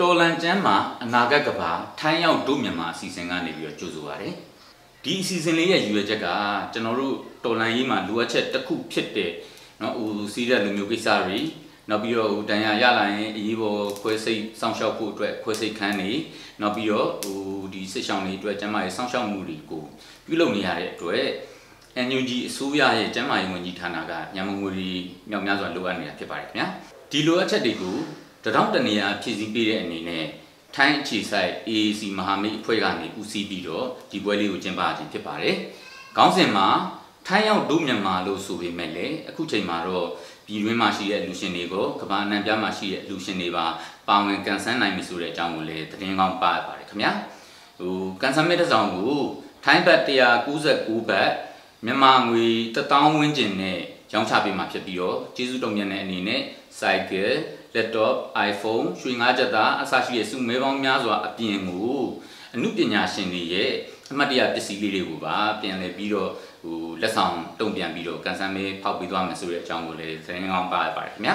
[0.00, 1.70] တော်လန်ကျမ်းမှာအနာဂတ်ကဘာ
[2.00, 4.30] ထိုင်းရောက်ဒုမြန်မာအစီအစဉ်ကနေပြီးတော့ကြိုဆိုပါရစေ။
[5.04, 6.26] ဒီအစီအစဉ်လေးရဲ့ရည်ရွယ်ချက်က
[6.72, 7.14] ကျွန်တော်တို့
[7.44, 9.30] တော်လန်ရေးမှာလိုအပ်ချက်တစ်ခုဖြစ်တဲ့
[9.80, 11.38] နော်ဟိုစီးတဲ့လူမျိုးကိစ္စတွေ
[11.90, 16.10] နောက်ပြီးတော့ဟိုတန်ရရလာရင်အရေးပေါ်ခွဲစိတ်စောင့်ရှောက်ဖို့အတွက်ခွဲစိတ်ခန်းနေ
[16.60, 17.40] နောက်ပြီးတော့ဟို
[17.72, 19.84] ဒီစစ်ဆောင်တွေအတွက်ကျန်းမာရေးစောင့်ရှောက်မှုတွေကို
[20.26, 21.24] ပြုလုပ်နေရတဲ့အတွက်
[22.06, 24.90] NUG အစိုးရရဲ့ကျန်းမာရေးဝန်ကြီးဌာနကညမငွေတွေ
[25.30, 26.66] မြောက်များစွာလိုအပ်နေတာဖြစ်ပါတယ်ခင်ဗျာ
[27.10, 27.96] ဒီလိုအပ်ချက်တွေကို
[28.44, 30.24] တထောင်တနေရာဖြည့်ဆည်းပေးတဲ့အနေနဲ့
[30.74, 35.56] ထိုင်းအခြေဆိုင် AAC မဟာမိတ်အဖွဲ့ကနေဦးစီးပြီးတော့ဒီပွဲလေးကိုကျင်းပခြင်းဖြစ်ပါတယ်
[36.16, 36.68] ခေါင်းစဉ်မှာ
[37.26, 40.08] ထိုင်းရောက်ဒုမြန်မာလို့ဆိုပေမဲ့လည်းအခုချိန်မှာတော့
[40.46, 43.66] ပြည်တွင်းမှာရှိတဲ့လူရှင်တွေကိုကမ္ဘာအနှံ့ပြားမှာရှိတဲ့လူရှင်တွေပါ
[44.08, 47.12] ပါဝင်ကန်ဆန်းနိုင်ပြီဆိုတဲ့အကြောင်းကိုလည်းသတင်းကောင်းပါပါတယ်ခင်ဗျာ
[47.78, 49.14] ဟိုကန်ဆန်းမဲ့တဲ့ဆောင်ကို
[49.64, 51.30] ထိုင်းဘတ်199ဘတ်
[51.84, 53.78] မြန်မာငွေ1000ဝန်းကျင်နဲ့
[54.12, 56.40] ရောင်းချပေးမှာဖြစ်ပြီးတော့ကျေးဇူးတုံ့ပြန်တဲ့အနေနဲ့
[56.80, 57.34] cycle
[57.74, 58.14] laptop
[58.48, 61.98] iPhone ရွှေငါးချက်သားအစရှိတဲ့စုမဲပေါင်းများစွာအပြင်ကို
[62.54, 63.72] အမှုပညာရှင်တွေရဲ့
[64.12, 66.30] အမှတ်တရပစ္စည်းလေးတွေကိုပါပြန်လည်ပြီးတော့
[66.62, 71.34] ဟိုလက်ဆောင်တုံ့ပြန်ပြီးတော့ကန်ဆယ်မဲဖောက်ပြီးသွားမယ်ဆိုတဲ့အကြောင်းကိုလည်းသတင်းကောင်းပါပါတယ်ခင်ဗျာ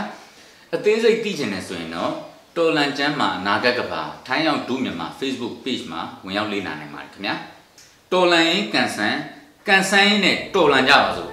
[0.76, 2.12] အသေးစိတ်သိချင်တယ်ဆိုရင်တော့
[2.58, 7.36] တော်လန်ကျမ်းမှာနာဂတ်ကဘာထိုင်းရောက်ဒုမြန်မာ Facebook page မှာဝင်ရောက်လေ့လာနိုင်ပါတယ်ခင်ဗျာ
[8.14, 9.16] တော်လန်ရင်ကန်ဆန်
[9.68, 11.32] ကန်ဆန်ရင်နဲ့တော်လန်ကြပါစို့